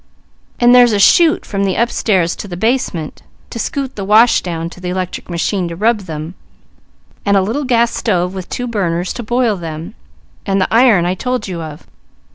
[0.59, 4.67] And there's a chute from the upstairs to the basement, to scoot the wash down
[4.71, 6.33] to the electric machine to rub them,
[7.23, 9.93] and a little gas stove with two burners to boil them,
[10.43, 11.85] and the iron I told you of.